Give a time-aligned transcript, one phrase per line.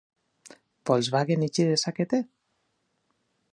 [0.89, 2.23] Volkswagen itxi dezakete?